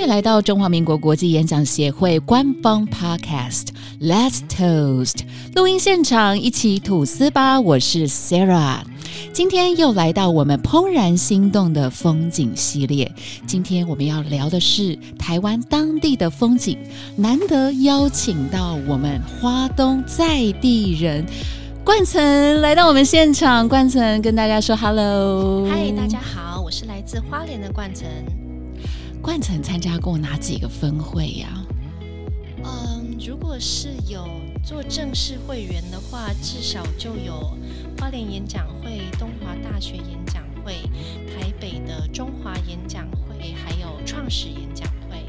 [0.00, 3.66] 欢迎来到中华民国国际演讲协会官方 Podcast
[4.00, 5.16] Let's Toast
[5.54, 7.60] 录音现场，一起吐司吧！
[7.60, 8.78] 我是 Sarah，
[9.34, 13.12] 今天又来到我们怦然心动的风景系列。
[13.46, 16.78] 今天我们要聊的是台湾当地的风景，
[17.16, 21.26] 难得邀请到我们花东在地人
[21.84, 23.68] 冠岑来到我们现场。
[23.68, 28.06] 冠岑跟大家说 Hello，嗨，大家好，我是来自花莲的冠岑。
[29.22, 31.48] 冠城参加过哪几个分会呀？
[32.64, 34.26] 嗯，如果是有
[34.64, 37.56] 做正式会员的话，至少就有
[37.98, 40.74] 花莲演讲会、东华大学演讲会、
[41.28, 45.22] 台北的中华演讲会，还有创始演讲会。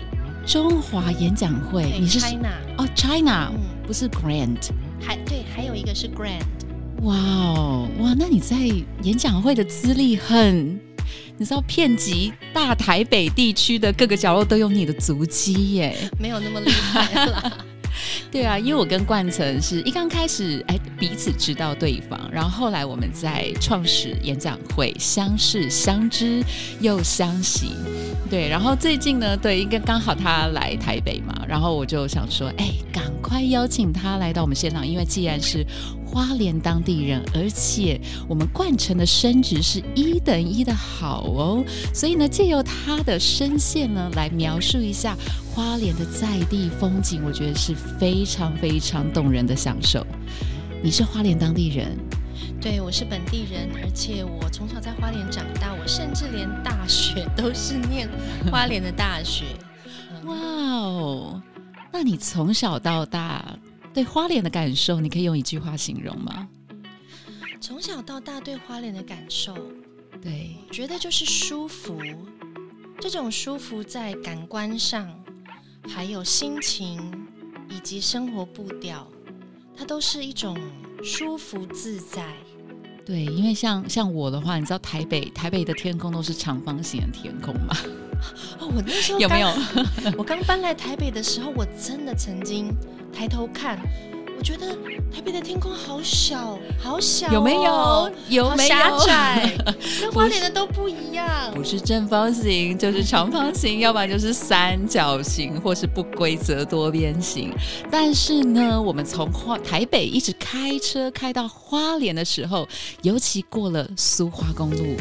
[0.45, 4.69] 中华演讲会，你是 China 哦，China，嗯，不是 Grand，
[5.01, 6.41] 还对，还有一个是 Grand。
[7.01, 8.57] 哇哦，哇，那你在
[9.03, 10.79] 演讲会的资历很。
[11.41, 15.97] 你知道遍及大台北地区的各个角落都有你的足迹耶？
[16.19, 17.51] 没有那么厉害啦。
[18.31, 26.43] 对啊，因为我跟冠成是一刚开始哎彼此知道对方，然后后来我们在创始演讲会相识相知
[26.79, 27.71] 又相惜。
[28.31, 35.65] 对，然后最近呢，对，应该刚好他来台北嘛，然后我就想说，哎，赶快邀请他来到我们现场，因为既然是。
[36.13, 45.15] 花莲当地人，而且我们冠城的升值是一等一的好哦，所以呢，借由他的声线呢，来描述一下
[45.49, 50.05] 花莲的在地风景，我觉得是非常非常动人的享受。
[50.83, 51.97] 你是花莲当地人？
[52.61, 58.07] 对，我是本地人，而且我从小在花莲长大，我甚至连大学都是念
[58.51, 59.45] 花莲的大学。
[60.25, 61.41] 哇哦，
[61.91, 63.57] 那你从小到大？
[63.93, 66.47] 对花莲的感受，你可以用一句话形容吗？
[67.59, 69.53] 从小到大对花莲的感受，
[70.21, 71.99] 对，觉得就是舒服。
[72.99, 75.13] 这种舒服在感官上，
[75.89, 77.27] 还有心情
[77.69, 79.07] 以及生活步调，
[79.75, 80.57] 它都是一种
[81.03, 82.23] 舒服自在。
[83.05, 87.75] 对，因为像像我的话，你知道台北台北的天空都是长方形的天空吗？
[88.59, 89.49] 哦，我那时候有没有？
[90.17, 92.71] 我刚搬来台北的时候，我真的曾经
[93.11, 93.79] 抬头看，
[94.41, 94.75] 我觉得
[95.13, 98.11] 台北的天空好小，好小，有没有？
[98.27, 98.67] 有没有？
[98.69, 99.55] 狭窄，
[100.01, 101.27] 跟花莲的都不一样。
[101.53, 107.53] 不是正方形，就是长方形，要不然就是三角形，或是不规则多边形。
[107.91, 112.67] 但是呢，我们从花台北一直开车开到花莲的时候，
[113.03, 114.95] 尤其过了苏花公路，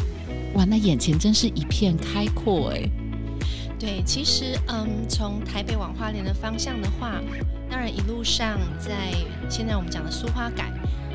[0.53, 2.87] 哇，那眼前真是一片开阔哎。
[3.81, 7.19] 对，其实嗯，从台北往花莲的方向的话，
[7.67, 9.11] 当然一路上在
[9.49, 10.71] 现在我们讲的苏花改，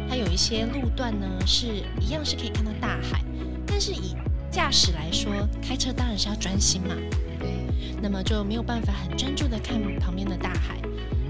[0.08, 1.68] 它有一些路段呢是
[2.00, 3.22] 一样是可以看到大海，
[3.64, 4.16] 但是以
[4.50, 5.32] 驾驶来说，
[5.62, 6.96] 开车当然是要专心嘛，
[7.38, 7.50] 对，
[8.02, 10.76] 那么就没有办法很专注的看旁边的大海。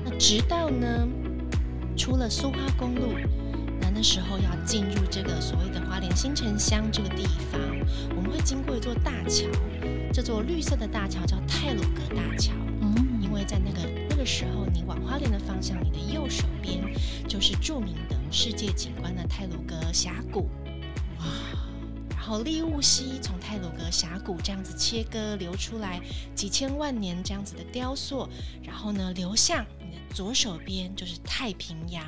[0.06, 1.06] 那直到呢
[1.98, 3.12] 出了苏花公路，
[3.78, 7.60] 那那时候要进入这个所谓的花莲新城乡这个地方，
[8.16, 9.44] 我们会经过一座大桥。
[10.16, 16.82] 这座绿色的大桥叫泰鲁格大桥，嗯，因为在那个那个时候，你往花莲的方向，你的右手边
[17.28, 20.48] 就是著名的世界景观的泰鲁格峡谷，
[21.18, 21.26] 哇！
[22.08, 26.00] 然后利雾溪从泰鲁格峡谷这样子切割流出来，
[26.34, 28.26] 几千万年这样子的雕塑，
[28.62, 32.02] 然后呢流向你的左手边就是太平洋，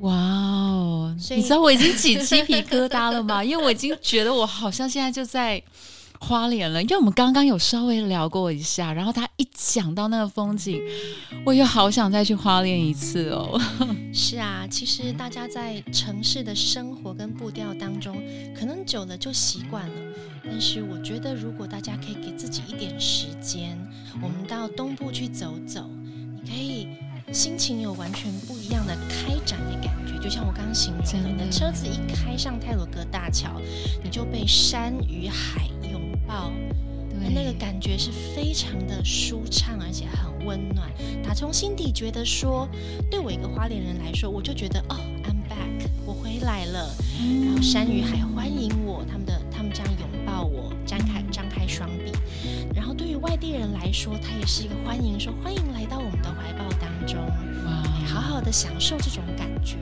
[0.00, 1.16] 哇哦！
[1.30, 3.44] 你知道我已经起鸡皮疙瘩了吗？
[3.44, 5.62] 因为我已经觉得我好像现在就在。
[6.22, 10.80] 花莲了，因为我们刚刚有稍微聊过一下，然后他一讲到那个风景，
[11.44, 13.58] 我又好想再去花莲一次哦。
[14.12, 18.22] 是啊，其实大家在城市的生活跟步调当中，
[18.54, 19.94] 可能久了就习惯了。
[20.44, 23.76] 但是我觉得，如果大家可以给自己一点时间，
[24.22, 25.88] 我们到东部去走走，
[26.42, 26.86] 你可以
[27.32, 30.18] 心情有完全不一样的开展的感觉。
[30.22, 33.60] 就像我刚刚形容的，你的车子一开上泰鲁格大桥，
[34.04, 35.68] 你就被山与海。
[36.30, 36.52] 抱，
[37.34, 40.88] 那个感觉是非常的舒畅，而且很温暖。
[41.24, 42.68] 打从心底觉得说，
[43.10, 46.94] 对我一个花莲人来说，我就觉得哦，I'm back，我回来了。
[47.44, 52.12] 然后山与海欢迎我，他们的他们这样拥抱我，张开张开双臂。
[52.76, 57.18] 然后对于外地人来说，他也是一个欢迎，说欢迎来到我们的怀抱当中，
[58.06, 59.76] 好好的享受这种感觉。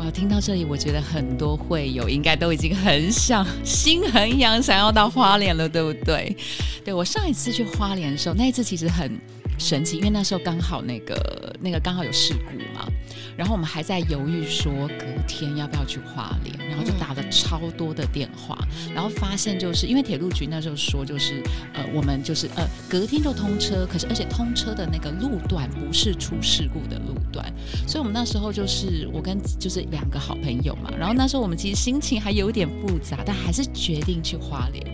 [0.00, 6.34] 哇，听到这里，我觉得很多会友应该都已经很想心很痒，想要到花莲了，对不对？
[6.82, 9.20] 对我上一次去花莲的时候，那一次其实很
[9.58, 12.90] 神奇，因为那时候刚好那个那个刚好有事故嘛，
[13.36, 18.58] 然后我们还在犹豫说隔天要不要去花莲，然后就打了超多的电话，
[18.94, 21.42] 然后发现就是因为铁路局那时候说就是
[21.74, 27.44] 呃我们就是呃隔天就通车，可是而且通车的那个路段不是出事故的路段，
[27.86, 34.84] 所以我们那时候就是我跟就是两个好朋友嘛，然后那时候我们其实心情还有点复杂，但还是决定去花莲，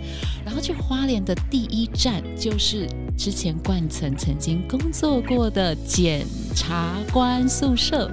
[0.45, 2.87] 然后去花莲的第一站就是
[3.17, 6.25] 之前冠层曾经工作过的检
[6.55, 8.11] 察官宿舍。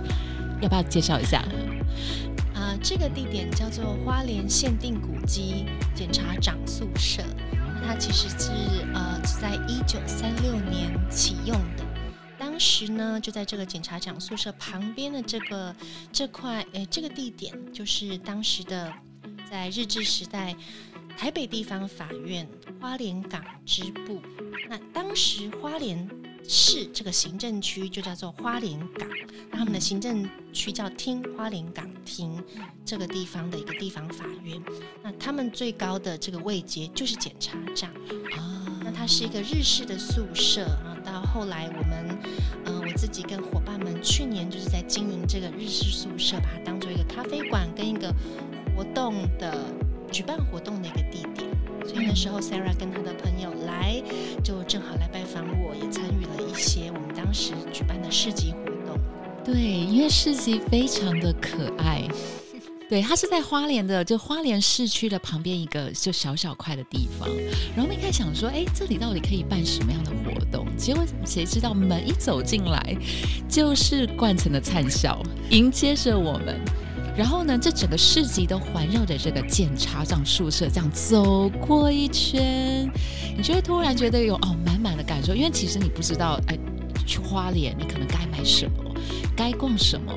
[0.64, 1.44] 要不要介绍一下？
[2.56, 7.22] 啊，这个地点叫做花莲限定古迹检察长宿舍。
[7.52, 8.50] 那它其实是
[8.94, 11.84] 呃，在一九三六年启用的。
[12.40, 15.76] 当时呢，就在这个检察长宿舍旁边的这个
[16.14, 18.94] 这块，诶，这个地点就是当时的
[19.52, 20.56] 在日治时代
[21.18, 22.48] 台北地方法院
[22.80, 24.22] 花莲港支部。
[24.70, 26.08] 那当时花莲。
[26.48, 29.08] 市这个行政区就叫做花莲港，
[29.50, 32.42] 那他们的行政区叫厅花莲港厅
[32.86, 34.62] 这个地方的一个地方法院，
[35.02, 37.90] 那他们最高的这个位阶就是检察长
[38.36, 38.82] 啊。
[38.84, 40.98] 那它是一个日式的宿舍啊。
[41.06, 42.18] 到后来我们，
[42.66, 48.14] 呃，我自己跟伙伴们去年就是在经营这个日式宿舍，把它当做一个咖啡馆跟一个
[48.76, 49.66] 活动的
[50.14, 51.50] 举办活动的一个地点。
[51.86, 54.02] 所以那时候，Sarah 跟她的朋友来，
[54.44, 58.98] 就正好来拜访我，也参与了一些我们当时举办的市集活动。
[59.44, 62.08] 对，因为市集非常的可爱。
[62.90, 67.28] 对，它是在花莲的，就花莲市区的旁边一个就小小块的地方。
[67.76, 70.68] 然后我们一开始想说，哎，这里到底可以办什么样的活动？
[70.78, 72.96] 结果谁知道门一走进来，
[73.50, 76.60] 就是冠城的灿笑迎接着我们。
[77.16, 82.90] 然后呢，这整个市集都环绕着这个检察长宿舍这样走过一圈，
[83.38, 86.58] 你就会突然觉得有哦满满的感受，因为其实你不知道哎
[87.06, 88.94] 去花莲你可能该买什么，
[89.36, 90.12] 该逛什么，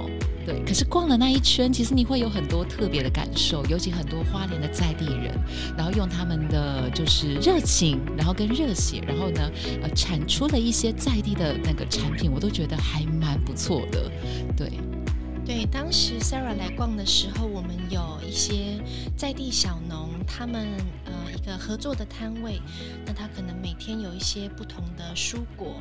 [0.46, 0.62] 对。
[0.64, 5.38] 可是逛了那一圈，其实你会有很多特别的感受，尤其很多花莲的在地人，
[5.76, 9.50] 然后用他们的就是热情，然后跟热血，然后呢
[9.82, 14.10] 呃产出了一些在地的那个产品，我都觉得还蛮不错的，
[14.56, 14.70] 对。
[15.46, 18.82] 对，当时 Sarah 来逛的时候，我们有一些
[19.16, 22.60] 在地小农，他们呃一个合作的摊位，
[23.06, 25.80] 那他可能每天有一些不同的蔬果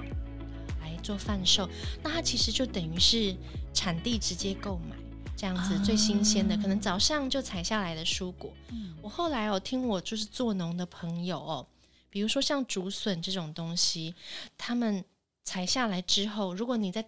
[0.81, 1.67] 来做贩售，
[2.03, 3.35] 那他其实就等于是
[3.73, 4.95] 产地直接购买
[5.35, 8.53] 这样子最新鲜的，可能早上就采下来的蔬果。
[9.01, 11.65] 我后来哦听我就是做农的朋友哦，
[12.11, 14.13] 比如说像竹笋这种东西，
[14.59, 15.03] 他们
[15.43, 17.03] 采下来之后，如果你在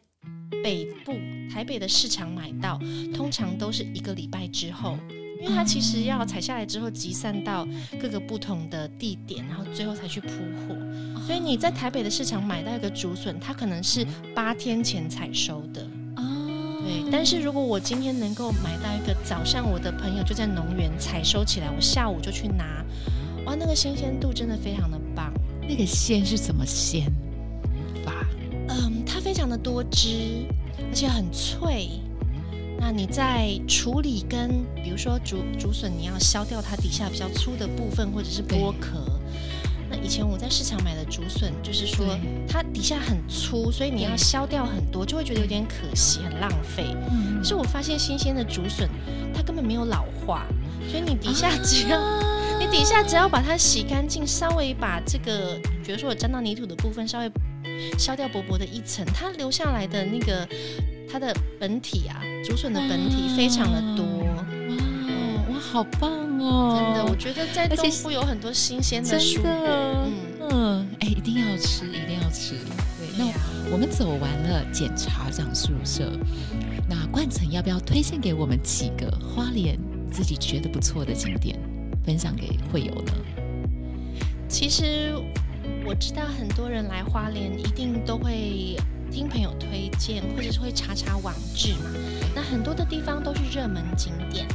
[0.64, 1.14] 北部
[1.52, 2.80] 台北的市场买到，
[3.14, 4.98] 通常都是一个礼拜之后，
[5.42, 7.66] 因为它其实要采下来之后集散到
[8.02, 10.76] 各个不同的地点，然后最后才去铺货。
[11.26, 14.06] 所以你在台北的市场买到一个竹笋，它可能是
[14.36, 15.82] 八天前采收的
[16.16, 16.82] 哦。
[16.84, 22.84] 对，但是如果我今天能够买到一个早上，我的朋友就在农园采收起来，我下午就去拿，
[23.46, 25.34] 哇，那个新鲜度真的非常的棒。
[25.62, 27.12] 那个鲜是怎么鲜？
[28.06, 28.97] 它非
[29.58, 30.46] 多汁，
[30.78, 31.90] 而且很脆。
[32.80, 39.00] 那你在处理跟，比如说竹竹笋，你要削掉它底下比较粗的部分，或者是剥壳。
[39.90, 42.06] 那以前我在市场买的竹笋，就是说
[42.48, 46.86] 它底下很粗，所以你要削掉很多，就会觉得有点可惜，很浪费。
[47.40, 48.88] 可是我发现新鲜的竹笋，
[49.34, 50.46] 它根本没有老化，
[50.90, 52.00] 所以你底下只要
[52.60, 57.32] 你底下只要把它洗干净，稍微把这个，比如说我沾到泥土的部分稍微。
[57.98, 60.48] 削掉薄薄的一层，它留下来的那个
[61.12, 64.46] 它的本体啊，竹笋的本体非常的多，哇
[65.50, 66.76] 哇，好棒哦！
[66.76, 70.14] 真的，我觉得在东部有很多新鲜的蔬果，嗯
[70.50, 72.56] 嗯，哎，一定要吃，一定要吃。
[72.98, 73.26] 对，那
[73.72, 76.12] 我们走完了检察长宿舍，
[76.90, 79.78] 那冠城要不要推荐给我们几个花莲
[80.12, 81.58] 自己觉得不错的景点，
[82.06, 83.14] 分享给会友呢？
[84.48, 85.14] 其实。
[85.86, 88.76] 我知道很多人来花莲一定都会
[89.12, 91.92] 听朋友推荐，或者是会查查网志嘛。
[92.36, 94.46] 那很多的地方都是热门景点，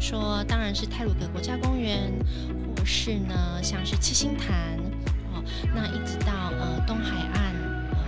[0.00, 2.10] 说当然是泰鲁格国家公园，
[2.76, 4.78] 或是呢像是七星潭
[5.32, 5.44] 哦，
[5.74, 7.54] 那一直到呃东海岸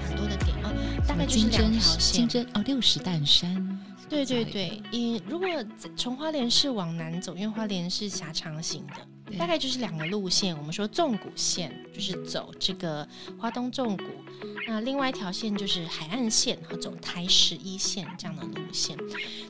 [0.08, 0.72] 很多的点哦，
[1.06, 2.26] 大概就是两条线。
[2.54, 3.78] 哦，六十担山。
[4.08, 5.48] 对对对，你如果
[5.96, 8.94] 从花莲市往南走，因为花莲是狭长型的。
[9.38, 13.06] 大概就是两个路线，我们说纵谷线就是走这个
[13.38, 14.04] 花东纵谷，
[14.66, 18.96] 那另外一条线就是海岸线和走台十一线这样的路线。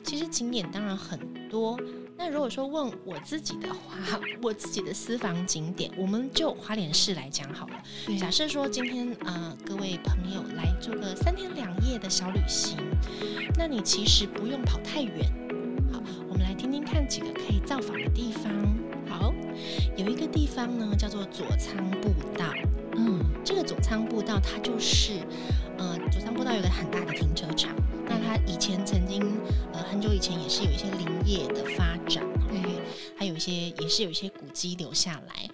[0.03, 1.79] 其实景点当然很多，
[2.17, 7.81] 那如果说问我自己的话， 我自己的私房景点，我们就花莲市来讲好了。
[8.17, 12.77] 假设说今天呃各位朋友来做个三天两夜的小旅行，
[13.57, 15.31] 那你其实不用跑太远。
[15.91, 18.51] 好，我们来听听看几个可以造访的地方。
[19.17, 19.33] 好，
[19.95, 22.45] 有一个地方呢叫做左仓步道。
[22.97, 25.13] 嗯，这个左仓步道它就是
[25.77, 27.73] 呃左仓步道有个很大的停车场。
[28.07, 29.21] 那它以前曾经，
[29.73, 32.79] 呃，很久以前也是有一些林业的发展，对，
[33.17, 35.49] 还有一些也是有一些古迹留下来。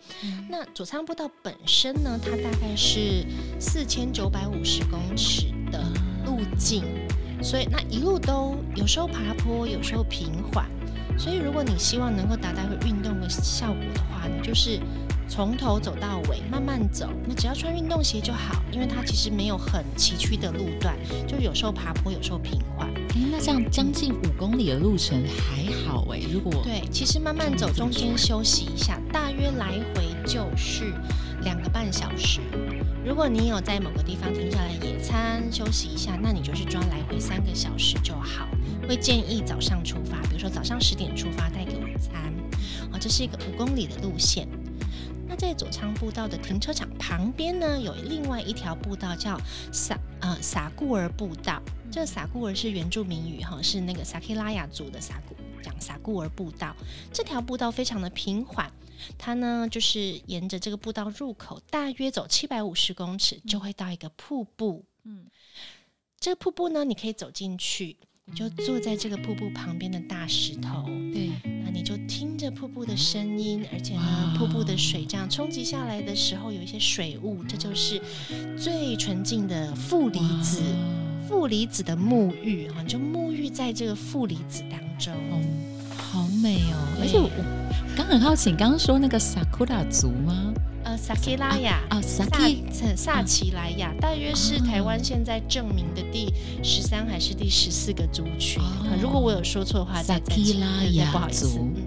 [0.50, 3.26] 那左仓步道本身呢，它大概是
[3.60, 5.82] 四千九百五十公尺的
[6.26, 6.84] 路径，
[7.42, 10.70] 所以那一路都有时候爬坡，有时候平缓。
[11.22, 14.80] 所以如果你希望能够达到一个运动的效果的话，你就是。
[15.32, 20.94] 从头走到尾，慢慢走，那只要穿运动鞋就好，因为它其实没有很崎岖的路段，
[21.26, 22.90] 就有时候爬坡，有时候平缓。
[23.16, 26.20] 哎，那这样将近五公里的路程还好哎。
[26.30, 30.94] 如果对，其实慢慢走，中间休息一下，大约来回就是
[31.44, 32.42] 两个半小时。
[33.06, 38.50] 如果你有在某个地方停下来野餐休息一下，那你就是抓来回三个小时就好。
[38.86, 42.22] 会建议早上出发，比如说早上十点出发带个午餐。
[42.92, 44.46] 哦，这是一个五公里的路线。
[45.32, 49.40] 那在左仓步道的停车场旁边呢，有另外一条步道叫
[49.72, 51.62] 撒呃撒固尔步道。
[51.90, 56.76] 这个撒固尔是原住民语哈，是那个撒克拉雅族的撒固讲撒固尔步道。
[57.14, 58.70] 这条步道非常的平缓，
[59.18, 64.84] 它呢就是沿着这个步道入口，大约走七百五十公尺就会到一个瀑布。
[65.06, 65.28] 嗯，
[66.20, 67.96] 这个瀑布呢，你可以走进去。
[68.26, 71.32] 你就坐在这个瀑布旁边的大石头，对，
[71.64, 78.02] 那你就听着瀑布的声音，而且呢，瀑布的水这样冲击下来的时候，有一些水雾，这就是
[78.58, 80.62] 最纯净的负离子，
[81.28, 85.14] 负离子的沐浴哈，就沐浴在这个负离子当中，
[85.98, 86.78] 好美哦！
[87.00, 87.30] 而且我
[87.96, 90.54] 刚很好奇，你刚刚说那个萨库拉族吗？
[90.84, 92.26] 呃，萨基拉雅啊，萨
[92.96, 96.34] 萨奇莱雅，大约是台湾现在证明的第
[96.64, 98.62] 十三还是第十四个族群？
[99.00, 101.70] 如果我有说错的话，萨基拉雅族哦，萨基拉雅族。
[101.76, 101.81] 嗯，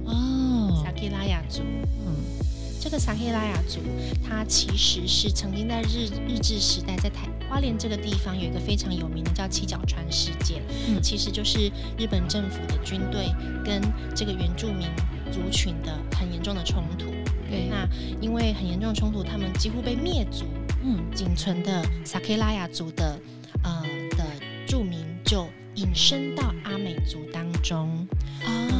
[2.84, 3.80] 这个撒黑拉雅族，
[4.22, 13.32] 它其实是曾经在日日治时代，在台花莲这个地方有一个非常有名的叫七角川事件，嗯，其实就是日本政府的军队
[13.64, 13.80] 跟
[14.14, 14.86] 这个原住民
[15.32, 17.06] 族群的很严重的冲突。
[17.48, 17.88] 对，那
[18.20, 20.44] 因为很严重的冲突，他们几乎被灭族。
[20.82, 23.18] 嗯，仅存的撒克拉雅族的
[23.62, 24.26] 呃的
[24.68, 28.06] 住民就隐身到阿美族当中。
[28.44, 28.73] 啊，那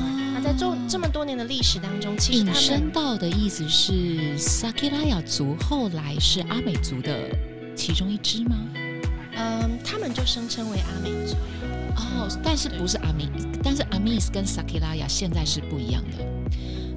[0.45, 7.31] 在做这么多年的历史当中，其实引申到的意思是萨克拉雅族后来是阿美族的
[7.75, 8.55] 其中一支吗？
[9.37, 11.35] 嗯，他们就声称为阿美族。
[11.97, 13.31] 哦，但是不是阿米，
[13.63, 16.19] 但是阿米斯跟萨克拉雅现在是不一样的。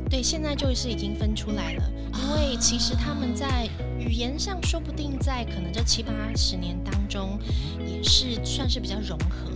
[0.09, 1.83] 对，现在就是已经分出来了，
[2.15, 3.65] 因为其实他们在
[3.97, 7.39] 语言上，说不定在可能这七八十年当中，
[7.79, 9.49] 也是算是比较融合。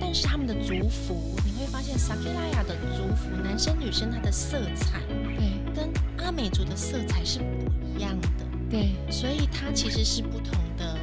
[0.00, 5.00] 但是他们的族服，你会发现萨克拉雅的族服，男生女生他的色彩，
[5.36, 5.88] 对，跟
[6.24, 7.44] 阿美族的色彩是不
[7.86, 8.28] 一样的。
[8.70, 10.98] 对，所以它其实是不同的，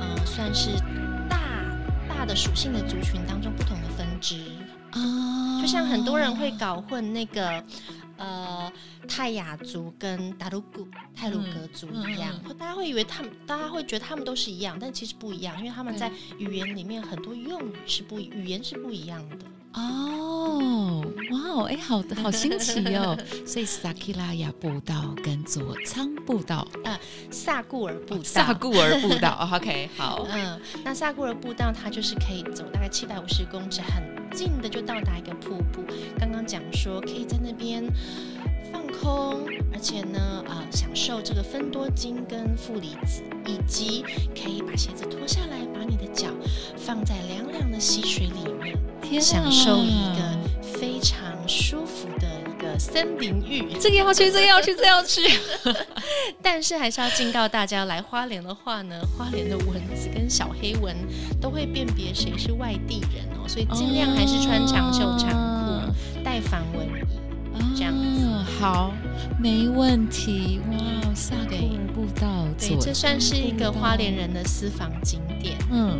[0.00, 0.70] 呃，算是
[1.28, 1.38] 大
[2.08, 4.36] 大的属性的族群当中不同的分支
[4.90, 5.60] 啊。
[5.60, 7.62] 就像很多人会搞混那个。
[8.18, 8.55] 呃，
[9.06, 19.36] 泰雅族跟达鲁古泰鲁格族一样，大家会以为他们，大家会觉得他们都是一样，但其实不一样，因为他们在语言里面很多用语是不语言是不一样的。
[19.74, 23.14] 哦，哇哦，哎，好的，好新奇哦。
[23.46, 26.98] 所以萨基拉雅步道跟佐仓步道，呃，
[27.30, 35.84] 萨固尔步道，萨固尔步道，OK，好，嗯，那萨固尔步道它就是可以走大概七百五十公尺，很近的就到达一个瀑布。
[36.18, 37.84] 刚刚讲说可以在那边
[38.76, 39.40] 放空，
[39.72, 44.04] 而且呢，呃，享受这个分多精跟负离子，以及
[44.34, 46.28] 可以把鞋子脱下来，把你的脚
[46.76, 48.76] 放在凉凉的溪水里面。
[49.18, 51.18] 享受一个非常
[51.48, 55.22] 舒服的一个森林浴，这个要去，这个要去，这个要去。
[56.42, 60.94] 但是还是要警告大家，来花莲的话呢，花莲的蚊子跟小黑蚊
[61.40, 65.30] 都会辨别谁是外地人哦，所以尽量还是穿长袖长
[65.64, 67.15] 裤，带防蚊衣，
[67.74, 68.26] 这样子。
[68.58, 68.92] 好，
[69.38, 70.60] 没问题。
[70.70, 75.56] 哇，萨克尔步道，对，这算是一个花莲人的私房景点。
[75.70, 75.98] 嗯。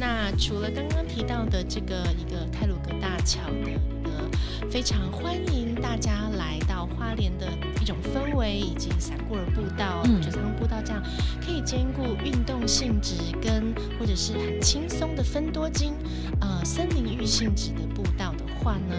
[0.00, 4.30] 那除了刚刚提到的这个一个泰鲁格大桥的一个
[4.70, 7.48] 非常欢迎大家来到花莲的
[7.80, 11.02] 一种氛围，以及散固尔步道、九仓步道这样
[11.44, 15.94] 可以兼顾运动性质跟或者是很轻松的分多金
[16.40, 18.94] 呃森林浴性质的步道的话呢，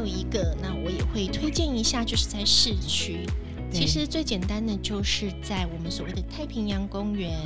[0.00, 3.26] 有一个，那我也会推荐一下，就是在市区。
[3.70, 7.38] 其实最简单的就是在我们所谓的太平洋公园，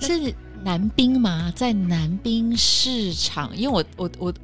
[0.00, 1.52] 是南滨吗？
[1.54, 4.34] 在南滨市场，因为我我我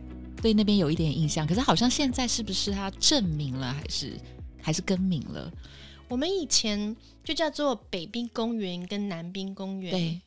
[0.42, 4.12] 对那边有一点印象，可是好像现在是不是它证明了，还是
[4.60, 5.50] 还是更名了？
[6.08, 10.20] 我们以前就叫做北滨公园跟南滨公园，对，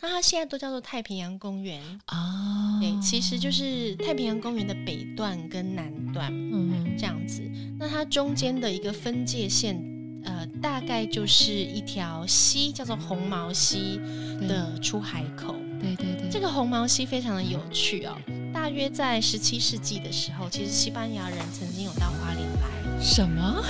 [0.00, 1.80] 那它现在都叫做太平洋公园。
[2.06, 7.42] 啊，对，其实就是太平洋公园的北段跟南段嗯这样子。
[7.78, 9.82] 那它中间的一个分界线，
[10.24, 14.00] 呃，大概就是一条溪，叫做红毛溪
[14.48, 15.54] 的出海口。
[15.80, 18.14] 对对对，这个红毛溪非常的有趣哦。
[18.52, 23.64] 大约在十七世纪的时候，其实西班牙人曾经有到花莲来，什么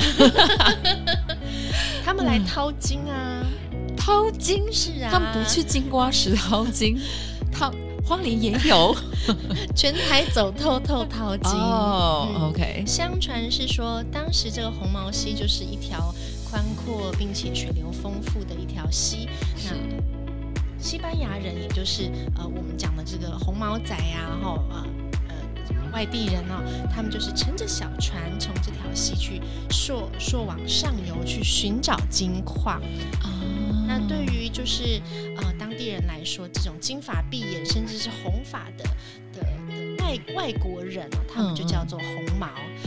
[2.05, 3.47] 他们来嗯淘金啊。
[4.11, 4.73] 淘金？
[4.73, 6.99] 是啊，他们不去金瓜石淘金，
[7.53, 7.71] 他
[8.05, 8.97] 花莲也有
[9.77, 11.53] 全台走透透淘金。
[11.53, 16.13] 哦嗯 OK，相传是说，当时这个红毛溪就是一条
[16.51, 19.29] 宽阔并且水流丰富的一条溪。
[19.65, 19.77] 那
[20.83, 24.85] 西班牙人，也就是呃我们讲的这个红毛仔呀、然后呃呃
[25.93, 32.81] 外地人哦，他们就是乘着小船从这条溪去溯溯往上游去寻找金矿。
[33.23, 33.29] 啊
[33.87, 35.03] 那对于就是
[35.37, 38.85] 呃当地人来说，这种金发碧眼甚至是红发的
[39.33, 42.47] 的的外外国人哦，他们就叫做红毛，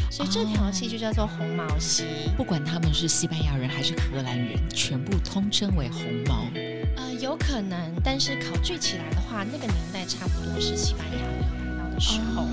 [0.10, 2.06] 所以这条溪就叫做红毛溪。
[2.38, 6.48] 不管他们是西班牙人还是荷兰人，全部通称为红毛。
[6.96, 11.63] 呃，有可能，但是考据起来的话，那个年代差不多是西班牙
[11.94, 12.46] 的时候。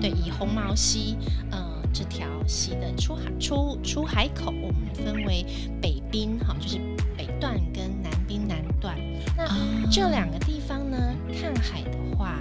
[0.00, 1.16] 对，以红毛溪，
[1.50, 1.58] 呃，
[1.92, 5.46] 这条溪的出海出出海口，我们分为
[5.80, 6.78] 北滨哈，就是
[7.16, 8.96] 北段跟南滨南段。
[9.36, 9.56] 那啊
[9.90, 10.96] 这两个地方呢，
[11.40, 12.38] 看海的话，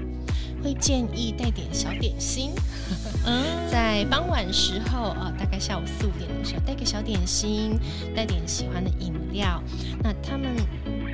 [0.62, 2.52] 会建议带点小点心，
[3.26, 7.80] 嗯在傍晚时候，呃，大概下午四五点的时候，带个小点心，
[8.14, 9.64] 带点喜欢的饮料。
[10.02, 10.50] 那他们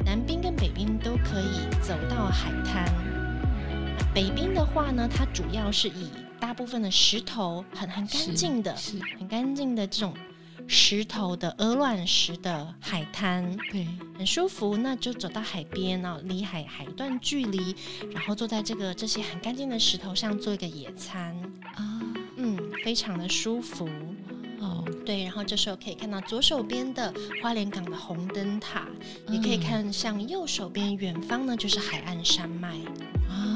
[0.04, 2.92] 南滨跟北滨都可以走到海滩。
[4.10, 8.76] 那北冰的话呢，它主要是以大部分的石头很很干净的、
[9.18, 10.14] 很干净的这种
[10.68, 13.58] 石头的鹅卵石的海滩。
[13.72, 17.76] 对，很舒服，那就走到海边哦，离海海一段距离，
[18.14, 21.36] 然后坐在这个这些很干净的石头上做一个野餐，
[21.76, 22.02] 啊，
[22.38, 23.90] 嗯，非常的舒服。
[24.60, 28.86] 哦，对，然后这时候可以看到左手边的花莲港的红灯塔，
[29.30, 32.78] 也可以嗯看向右手边远方呢就是海岸山脉。
[33.30, 33.49] 啊，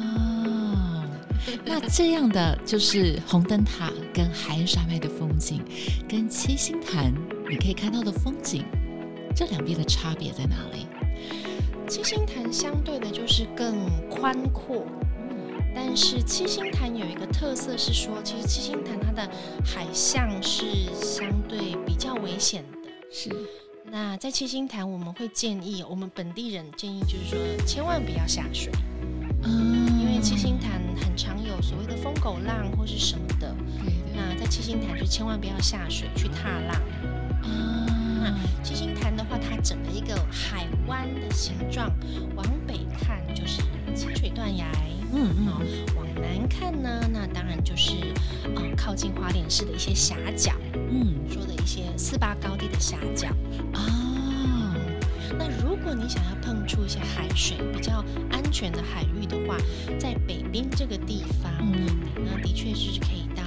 [1.66, 5.62] 那这样的就是红灯塔跟海岸山脉的风景，
[6.08, 7.14] 跟七星潭
[7.50, 8.64] 你可以看到的风景，
[9.36, 10.88] 这两边的差别在哪里？
[11.88, 14.86] 七星潭相对的就是更宽阔，
[15.76, 19.30] 但是七星潭有一个特色是说，其实七星潭它的
[19.66, 22.90] 海象是相对比较危险的。
[23.12, 23.30] 是
[23.92, 28.72] 那在七星潭，我们会建议我们本地人建议就是说，千万不要下水，
[29.44, 31.33] 嗯因为七星潭很常有
[31.64, 33.56] 所谓的疯狗浪或是什么的。
[34.14, 36.82] 那在七星潭就千万不要下水去踏浪。
[37.42, 41.90] 啊，七星潭的话，它整个一个海湾的形状，
[42.36, 43.62] 往北看就是
[43.96, 44.66] 清水断崖，
[45.14, 47.96] 嗯哦嗯，往南看呢，那当然就是
[48.56, 53.28] 呃靠近花莲市的一些峡角，嗯说的一些四八高地的峡角。
[53.74, 53.82] 啊，
[55.38, 59.58] 那如果你想要碰触一些海水比较安全的海域的话，
[60.00, 61.88] 在北滨这个地方，嗯。
[62.26, 63.44] 那的确是可以到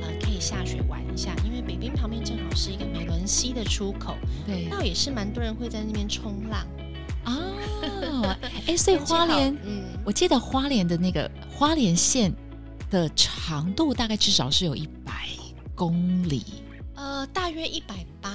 [0.00, 4.68] 呃可以下水玩一下，因为北滨旁边正好是一个美伦溪的出口，对。
[4.70, 6.66] 倒也是蛮多人会在那边冲浪。
[7.24, 12.32] 啊， 哎，所以花莲，嗯，我记得花莲的那个花莲县
[12.88, 15.28] 的长度大概至少是有一百
[15.74, 16.42] 公里
[17.50, 18.30] 约一百八，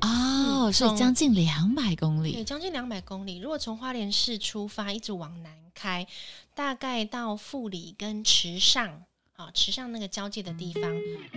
[0.00, 3.38] 哦，嗯从所以将近两百公里对，将近两百公里。
[3.38, 6.06] 如果从花莲市出发，一直往南开，
[6.54, 9.02] 大概到富里跟池上，
[9.36, 10.82] 啊，池上那个交界的地方，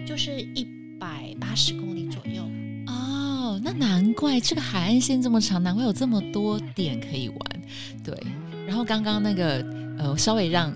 [0.05, 0.65] 就是一
[0.99, 2.43] 百八十公里左右。
[2.87, 7.61] 哦，那难怪这个海岸线这么长，难怪有这么多点可以玩。
[8.03, 8.17] 对，
[8.65, 9.65] 然后刚刚那个
[9.99, 10.73] 呃，稍微让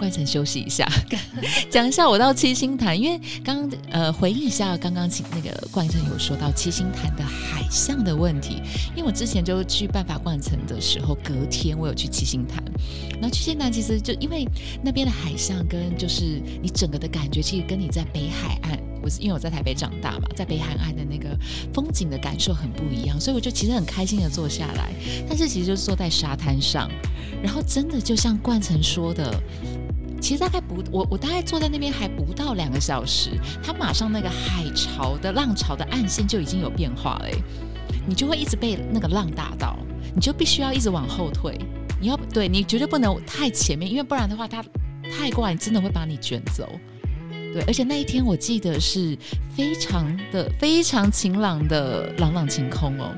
[0.00, 0.90] 冠城休息一下，
[1.68, 8.62] 讲一下我到七星潭，因为刚刚呃回忆一下刚刚请那个冠城有说到七星潭的海象的问题，
[8.96, 12.64] 因为我之前就去办法冠城的时候，隔天我有去七星潭，
[13.20, 14.48] 然后七星潭其实就因为
[14.82, 21.38] 那边的海象跟就是你整个的感觉，其实跟你在北海岸，我是因为我在台北长大嘛，在北海岸的那个
[21.74, 24.90] 风景的感受很不一样，所以我就其实很开心的坐下来，
[25.28, 26.90] 但是其实就坐在沙滩上，
[27.42, 29.38] 然后真的就像冠城说的，
[30.20, 33.30] 其实大概不，我我大概坐在那边还不到两个小时，
[33.62, 37.34] 它马上那个海潮的浪潮的岸线就已经有变化了、欸，
[38.06, 39.78] 你就会一直被那个浪打到，
[40.14, 41.58] 你就必须要一直往后退，
[42.00, 44.62] 你要对你绝对不能太前面，因为不然的话，它
[45.10, 46.68] 太过来真的会把你卷走。
[47.52, 49.18] 对，而且那一天我记得是
[49.56, 53.12] 非常的非常晴朗的朗朗晴空哦。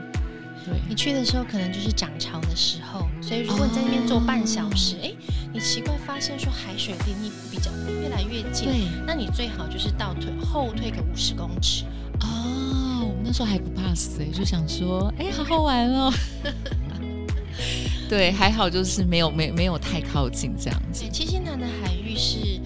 [0.64, 5.12] 对，你去的时候可能就是涨潮的时候，所以如果你在那边坐半小时，哎、
[5.52, 7.70] 你奇怪发现说海水离你比较
[8.00, 11.84] 越来越近，对那你最好就是倒退后退个五十公尺。
[12.20, 16.12] 哦，我们那时候还不怕死哎，就想说，哎，好好玩哦。
[18.08, 21.04] 对，还好就是没有没没有太靠近这样子，。
[21.10, 22.60] 七星潭的海域是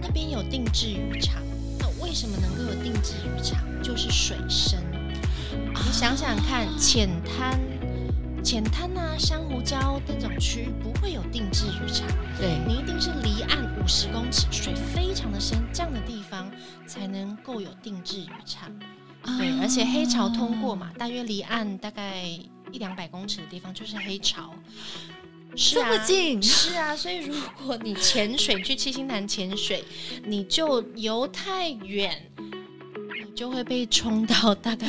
[0.00, 1.42] 那边有定制渔场，
[1.78, 3.60] 那为什么能够有定制渔场？
[3.82, 4.82] 就是水深。
[5.86, 7.60] 你想想看，浅滩、
[8.42, 12.06] 浅滩啊、珊瑚礁这种区域不会有定制渔场，
[12.38, 16.50] 对，你一定是离岸五十公尺，水非常的深，这样的地方
[16.86, 18.72] 才能够有定制渔场。
[19.38, 22.22] 对，而且黑潮通过嘛，大约离岸大概
[22.72, 24.54] 一两百公尺的地方就是黑潮。
[25.56, 27.32] 是啊这么近是啊，所以如
[27.64, 29.84] 果你潜水去七星潭潜水，
[30.24, 32.33] 你就游太远，你
[33.34, 34.86] 就会被冲到大概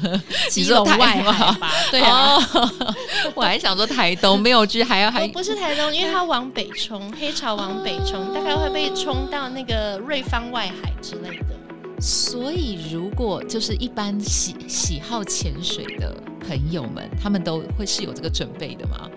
[0.50, 1.22] 基隆外海
[1.58, 1.72] 吧？
[1.90, 2.94] 对啊，哦，
[3.34, 11.56] 我还想说台东没有去，还要还不不是台东，因为它往北冲， 黑潮往北冲，大概会被冲到那个瑞芳外海之类的。
[12.00, 16.14] 所以，如果就是一般喜喜好潜水的
[16.46, 19.08] 朋友们，他们都会是有这个准备的吗？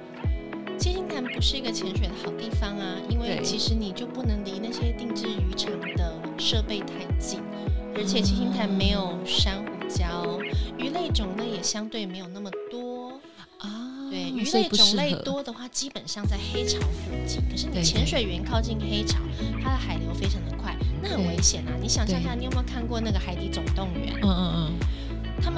[0.78, 7.40] 七星潭不是一个潜水的好地方啊，因为其实你就不能离那些定制渔场的设备太近，
[7.96, 10.40] 而且七星潭没有珊瑚礁，
[10.78, 13.20] 鱼类种类也相对没有那么多。
[13.60, 13.70] 啊，
[14.10, 17.42] 对，鱼类种类多的话，基本上在黑潮附近。
[17.50, 19.20] 可是你潜水员靠近黑潮，
[19.62, 21.72] 它的海流非常的快，那很危险啊！
[21.82, 24.22] 你想象一下，你有没有看过那个《海底总动员》？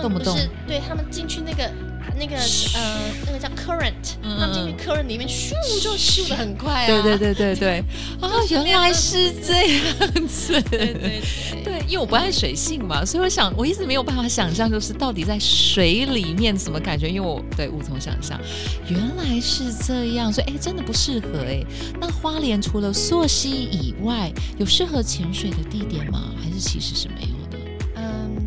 [0.01, 0.33] 动不动。
[0.33, 1.71] 不是对他们进去那个
[2.17, 2.35] 那个
[2.75, 6.87] 呃那个叫 current，嗯他们进去 current 里面咻就咻的很快啊！
[6.87, 7.83] 对对对对对，
[8.21, 11.21] 啊，原来是这样子，对对对。
[11.63, 18.39] 对，因为我不爱水性嘛，所以我想我一直没有办法想象，就是到底在水里面什么感觉，因为我对无从想象，
[18.87, 21.63] 原来是这样，所以哎，真的不适合哎。
[21.99, 26.31] 那花莲除了溯溪以外，有适合潜水的地点吗？
[26.41, 27.34] 还是其实是没有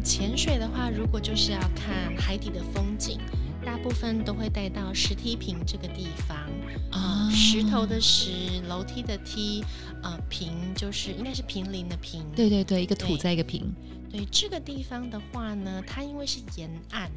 [0.08, 3.20] 潜水的话，如果就是要看海底的风景，
[3.62, 6.48] 大部分都会带到石梯坪这个地方。
[6.90, 9.62] 啊、石头的石，楼梯的梯，
[10.02, 12.24] 呃，坪就是应该是平林的平。
[12.34, 13.70] 对对对，一个土在一个平，
[14.10, 17.10] 对这个地方的话呢，它因为是沿岸，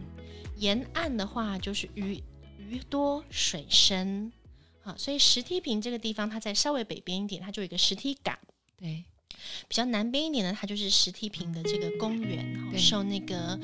[0.57, 2.21] 沿岸的话就是鱼
[2.57, 4.33] 鱼多水深，
[4.81, 8.37] 好，所以石梯坪这个地方它在稍微北边一点，它就有一个石梯港。
[8.77, 9.05] 对
[9.67, 12.45] 比较南边一点呢，它就是石梯坪的这个公园，
[12.77, 13.59] 受那个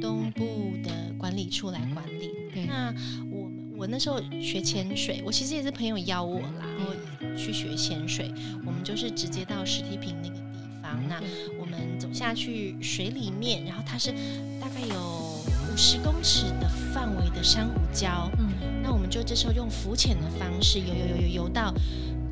[0.00, 2.30] 东部的管理处来管理。
[2.66, 2.92] 那
[3.30, 6.92] 我们我那时候学潜水，我其实也是朋友邀我啦，然后
[7.36, 8.32] 去学潜水。
[8.64, 10.42] 我们就是直接到石梯坪那个地
[10.82, 11.20] 方，那
[11.60, 14.10] 我们走下去水里面，然后它是
[14.58, 18.30] 大概有五十公尺的范围的珊瑚礁。
[18.38, 18.48] 嗯，
[18.82, 21.74] 那我们就这时候用浮潜的方式游游游游游到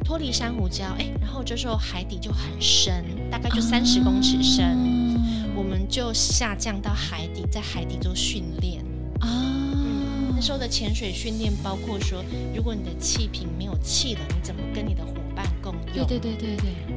[0.04, 8.84] 脱离珊瑚礁，哎，然后这时候海底就很深，大概就三十公尺深，啊我们就下降到海底，在海底做训练。
[9.20, 9.28] 啊，
[10.34, 12.22] 那时候的潜水训练包括说，
[12.54, 16.06] 如果你的气瓶没有气了，你怎么跟你的伙伴共用？
[16.06, 16.56] 对对对对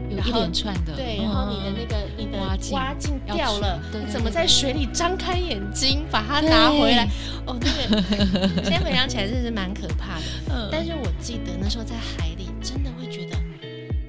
[0.09, 7.07] 对，有一连串的，对，然后你的那嗯个你的蛙镜蛙镜掉了，对对你怎么在水里张开眼睛把它拿回来？
[7.45, 8.01] 哦，那个
[8.65, 10.23] 现在回想起来真是蛮可怕的。
[10.49, 13.37] 嗯但是我记得那时候在海里，真的会觉得，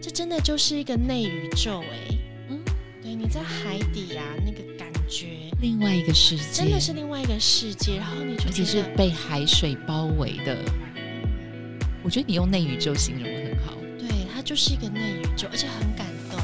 [0.01, 2.19] 这真的就是一个内宇宙哎、
[2.51, 2.59] 嗯
[3.01, 5.29] 对，你在海底呀、那个感觉
[5.61, 10.59] 另外一个世界，真的是另外一个世界，然后你就而且，是被海水包围的。
[12.03, 13.75] 我觉得你用内宇宙形容的很好。
[13.97, 16.41] 对，它就是一个内宇宙，而且很感动，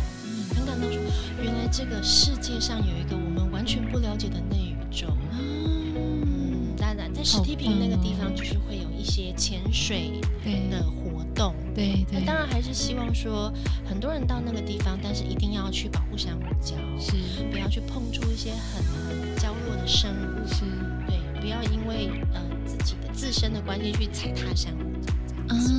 [0.55, 1.03] 很感动说，
[1.43, 5.09] 原来这个世界上有一个我们完全不了解的内宇宙。
[5.33, 10.13] 嗯，当然，在石梯坪那个地方，就是会有一些潜水
[10.43, 11.55] 对的活动。
[11.75, 13.53] 对对，那当然还是希望说，
[13.85, 17.13] 很多人到那个地方，但是一定要去保护珊瑚礁，是
[17.51, 20.65] 不要去碰触一些很很娇弱的生物，是
[21.07, 25.75] 对，不要因为呃自己的自身的关系去踩踏珊瑚礁这样子。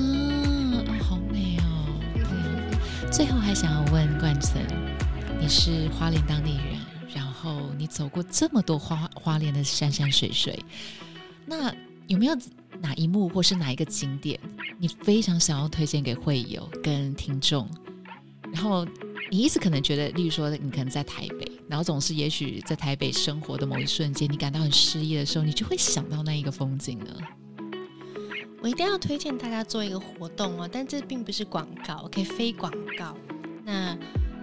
[0.77, 1.99] 啊，啊好美哦。
[2.13, 4.61] 对，最后还想要问冠森，
[5.41, 6.77] 你是花莲当地人，
[7.15, 10.63] 然后你走过这么多花花莲的山山水水，
[11.43, 11.73] 那
[12.07, 12.37] 有没有
[12.85, 14.39] 哪一幕或是哪一个景点
[14.77, 17.67] 你非常想要推荐给会友跟听众，
[18.53, 18.85] 然后
[19.31, 27.07] 你一直可能觉得，例如说你可能在台北，然后总是也许在台北生活的某一瞬间，你感到很失意的时候，你就会想到那一个风景呢？
[28.61, 33.17] 我一定要推荐大家做一个活动哦，但这并不是广告，可以非广告。
[33.63, 33.97] 那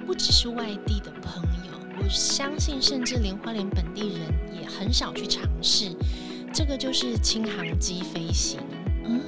[0.05, 4.21] 不只是外地的朋友，我相信甚至连花莲本地人
[4.61, 5.95] 也很少去尝试。
[6.53, 8.61] 这个就是轻航机飞行。
[9.05, 9.21] 嗯，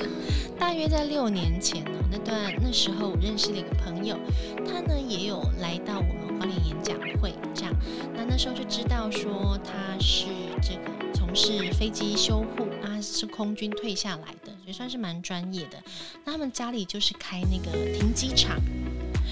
[0.58, 4.18] 大约在六年前呢，那段那时候我认识了一个朋友，
[4.66, 7.72] 他呢也有来到我们花莲演讲会，这样。
[8.14, 10.26] 那那时候就知道说他是
[10.60, 15.80] 这个从事飞机修护啊，是空军退下来的，所以算是蛮专业的。
[16.24, 18.58] 那他们家里就是开那个停机场。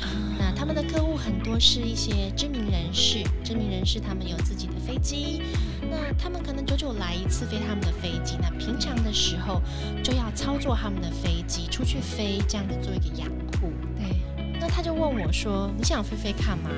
[0.01, 0.28] 那
[0.59, 5.40] 他们的客户很多是一些知名人士，知名人士他们有自己的飞机，
[5.88, 9.62] 那他们可能久久来一次飞他们的飞机，那平常的时候
[10.03, 13.29] 就要操作他们的飞机出去飞，这样子做一个养
[13.61, 13.71] 护。
[13.97, 14.21] 对，
[14.61, 16.71] 那他就问我说：“你想飞飞看吗？”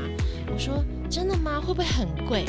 [0.53, 1.59] 我说：“真的吗？
[1.59, 2.45] 会不会很贵？”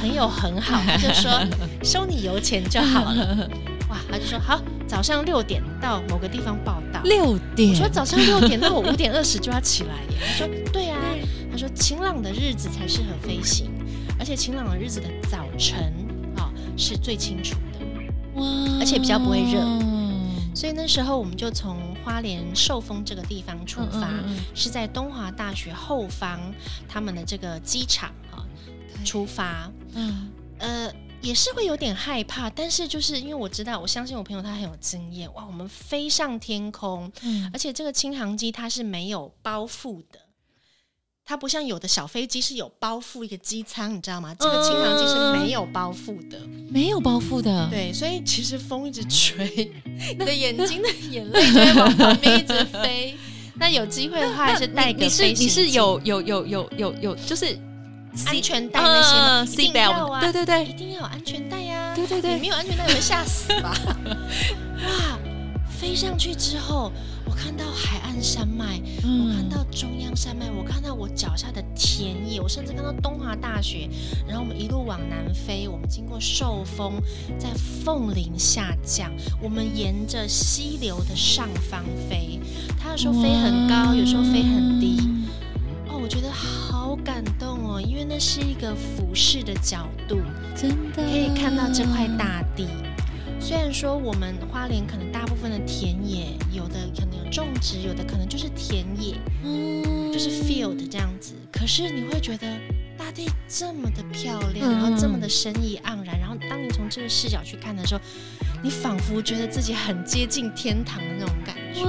[0.00, 1.30] 朋友很好，他就说
[1.84, 3.46] ：“收你油钱就好了。”
[3.90, 7.00] 哇，他就说：“好。”早上六点到某个地方报道。
[7.02, 10.18] 六点，我说早上六点，那我五点二十就要起来耶。
[10.28, 10.98] 他说对啊，
[11.50, 13.70] 他说晴朗的日子才适合飞行，
[14.18, 15.92] 而且晴朗的日子的早晨
[16.36, 18.46] 啊是最清楚的，哇，
[18.80, 19.60] 而且比较不会热。
[20.54, 24.08] 所以那时候我们就从花莲寿丰这个地方出发，
[24.54, 26.40] 是在东华大学后方
[26.88, 28.40] 他们的这个机场啊
[29.04, 29.70] 出发。
[29.94, 30.90] 嗯，呃。
[31.22, 35.32] 也是会有点害怕，但是就是因为我知道，我相信我朋友他很有经验。
[35.34, 40.20] 哇，我们飞上天空，嗯，而且这个轻航机它是没有包覆的，
[41.24, 44.34] 它不像有的小飞机是有包覆一个机舱，你知道吗？
[44.38, 46.38] 这个轻航机是没有包覆的，
[46.70, 47.68] 没有包覆的。
[47.70, 49.72] 对，所以其实风一直吹，
[50.16, 53.16] 你的眼睛的眼泪就会往旁边一直飞。
[53.58, 55.44] 那有机会的话，还是带个飞行。
[55.44, 57.58] 你是有有有有有有就是。
[58.24, 61.92] 安全带那些一定要啊，对对对，一定要有安全带呀。
[61.94, 63.76] 对对对，你没有安全带你，会吓死吧？
[64.84, 65.18] 哇，
[65.68, 66.90] 飞上去之后，
[67.24, 73.88] 我看到海岸山脉，我看到中央山脉，我看到我脚下的田野，我甚至看到东华大学。
[74.26, 77.00] 然后我们一路往南飞，我们经过寿丰，
[77.38, 77.50] 在
[77.84, 82.40] 凤林下降，我们沿着溪流的上方飞。
[82.78, 84.98] 它有时候飞很高，有时候飞很低。
[85.88, 87.65] 哦，我觉得好感动
[88.08, 90.20] 那是一个俯视的角度，
[90.54, 91.02] 真的。
[91.02, 92.68] 可以看到这块大地。
[93.40, 99.14] 虽然说我们花莲可能大部分的田野，有的可能有种植，有的可能就是田野，
[99.44, 101.34] 嗯，就是 field 这样子。
[101.52, 102.46] 可是你会觉得
[102.96, 108.00] 大地这么的漂亮，然后这么的生意盎然，然后当你从这个视角去看的时候，
[108.62, 111.82] 你仿佛觉得自己很接近天堂的那种感觉。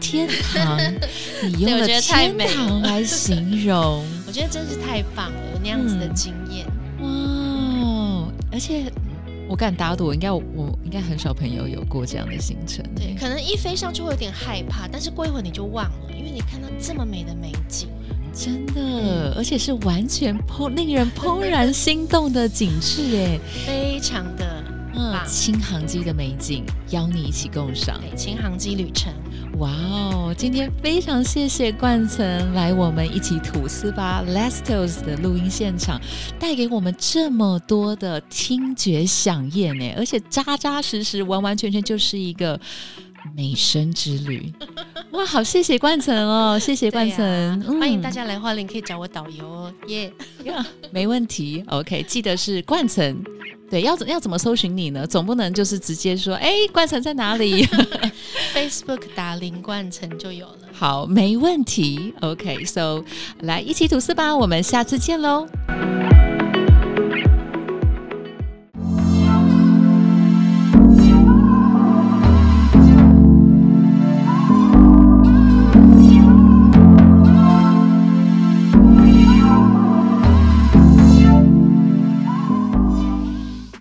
[0.00, 0.78] 天堂，
[1.42, 1.86] 你用了。
[1.86, 6.64] 天堂来形容，我觉得真是太棒了，有那样子的经验
[7.00, 8.28] 哇！
[8.52, 8.84] 而且
[9.48, 10.40] 我敢打赌，应该我
[10.84, 12.84] 应该很少朋友有过这样的行程。
[12.94, 17.88] 对，可能一飞上去会有点害怕，但是过一会儿你就忘了，因为你看到这么美的美景，
[18.32, 24.62] 真的，而且是完全怦令人怦然心动的景致，哎， 非常的
[25.12, 29.12] 棒，轻航机的美景，邀你一起共赏，对，轻航机旅程。
[29.58, 30.34] 哇哦！
[30.36, 36.00] 今天非常谢谢冠层来我们一起吐司吧 Lestos 的录音现场，
[36.38, 42.58] 带给我们这么多的听觉响宴呢，而且扎扎实实、完完全全就是一个
[43.36, 44.50] 美声之旅。
[45.12, 50.10] 哇，好谢谢冠层哦，谢谢冠岑，欢迎大家来花莲可以找我导游哦，耶，
[50.90, 53.16] 没问题，OK，记得是冠岑。
[53.70, 55.06] 对，要怎要怎么搜寻你呢？
[55.06, 57.64] 总不能就是直接说，哎，冠城在哪里？
[58.52, 60.56] Facebook 打林冠城就有了。
[60.72, 62.12] 好，没问题。
[62.20, 63.04] OK，So
[63.42, 65.46] 来一起吐司吧，我们下次见喽。